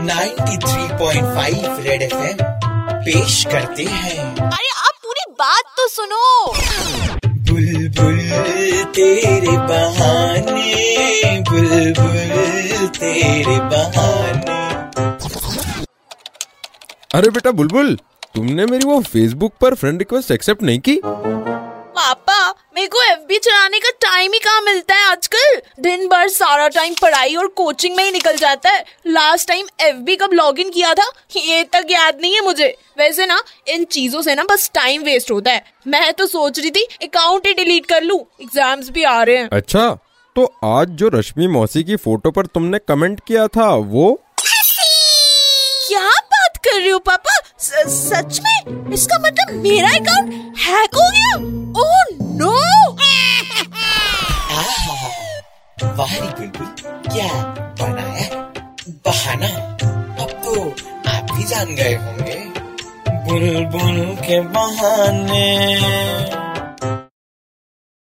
93.5 0.00 1.80
red 1.80 2.02
FM 2.02 2.36
पेश 3.04 3.44
करते 3.44 3.84
हैं। 3.84 4.18
अरे 4.36 4.68
आप 4.78 4.94
पूरी 5.04 5.24
बात 5.32 5.64
तो 5.76 5.86
सुनो। 5.88 6.26
बुलबुल 7.50 8.18
तेरे 8.94 9.56
बहाने 9.68 10.70
बुलबुल 11.50 12.88
तेरे 12.98 13.56
बहाने। 13.70 14.58
अरे 17.14 17.28
बेटा 17.30 17.50
बुलबुल 17.50 17.88
तुमने 18.34 18.66
मेरी 18.66 18.84
वो 18.84 19.00
फेसबुक 19.02 19.52
पर 19.60 19.74
फ्रेंड 19.74 19.98
रिक्वेस्ट 19.98 20.30
एक्सेप्ट 20.30 20.62
नहीं 20.62 20.80
की? 20.80 21.00
पापा 21.06 22.38
मेरे 22.74 22.86
को 22.86 23.02
एफबी 23.02 23.38
चलाने 23.38 23.78
का 23.78 23.90
टाइम 24.00 24.32
ही 24.32 24.38
कहाँ 24.38 24.62
मिलता 24.62 24.94
है 24.94 25.04
आजकल? 25.06 25.49
भर 26.20 26.28
सारा 26.28 26.66
टाइम 26.68 26.94
पढ़ाई 26.94 27.34
और 27.34 27.46
कोचिंग 27.56 27.94
में 27.96 28.02
ही 28.04 28.10
निकल 28.12 28.36
जाता 28.36 28.70
है। 28.70 28.84
लास्ट 29.08 29.48
टाइम 29.48 29.66
एफबी 29.80 30.16
कब 30.16 30.32
लॉगिन 30.32 30.70
किया 30.70 30.92
था 30.94 31.04
ये 31.36 31.62
तक 31.72 31.86
याद 31.90 32.18
नहीं 32.20 32.34
है 32.34 32.40
मुझे। 32.44 32.66
वैसे 32.98 33.26
ना 33.26 33.40
इन 33.68 33.84
चीज़ों 33.86 34.22
से 34.22 34.34
ना 34.34 34.44
बस 34.50 34.70
टाइम 34.74 35.02
वेस्ट 35.02 35.30
होता 35.30 35.50
है। 35.50 35.64
मैं 35.86 36.12
तो 36.14 36.26
सोच 36.26 36.58
रही 36.58 36.70
थी 36.70 36.84
अकाउंट 37.02 37.46
ही 37.46 37.54
डिलीट 37.54 37.86
कर 37.86 38.02
लूँ। 38.02 38.18
एग्ज़ाम्स 38.42 38.90
भी 38.90 39.04
आ 39.04 39.22
रहे 39.22 39.36
हैं। 39.36 39.48
अच्छा 39.52 39.88
तो 40.36 40.44
आज 40.64 40.88
जो 40.94 41.08
रश्मि 41.14 41.46
मौसी 41.48 41.84
की 41.84 41.96
फ़ोटो 41.98 42.30
पर 42.30 42.46
तुमने 42.48 42.78
कमेंट 42.80 43.20
किया 43.26 43.46
था 43.48 43.74
वो? 43.94 44.12
क्या 45.88 46.08
बात 46.08 46.56
कर 46.64 46.78
रहे 46.78 46.90
हो 46.90 46.98
पापा? 47.00 47.38
स, 47.58 47.72
सच 47.88 48.40
में? 48.40 48.92
इसका 48.94 49.18
मतलब 49.20 49.62
मेरा 49.62 49.88
अकाउंट 49.96 50.58
हैक 50.58 50.96
वाह 55.82 56.14
रे 56.14 56.28
बुलबुल 56.38 56.66
क्या 57.12 57.28
बनाया 57.80 58.26
बहाना 59.06 59.48
अब 60.24 60.30
तो 60.44 60.54
आप 61.14 61.32
भी 61.36 61.44
जान 61.52 61.74
गए 61.80 61.94
होंगे 62.04 62.38
बुलबुल 63.28 63.98
के 64.26 64.40
बहाने 64.56 65.46